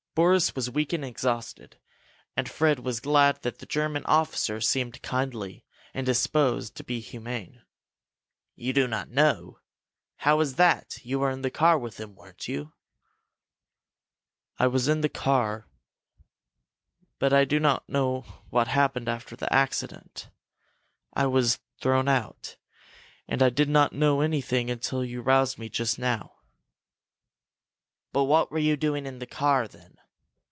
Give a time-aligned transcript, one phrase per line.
[0.13, 1.77] Boris was weak and exhausted,
[2.35, 7.61] and Fred was glad that the German officer seemed kindly and disposed to be humane.
[8.53, 9.59] "You do not know?
[10.17, 10.97] How is that?
[11.05, 12.73] You were in the car with them, weren't you?"
[14.59, 15.65] "I was in the car,
[17.17, 20.27] but I do not know what happened after the accident.
[21.13, 22.57] I was thrown out
[23.29, 26.39] and I did not know anything until you roused me just now."
[28.11, 29.95] "But what were you doing in the car, then?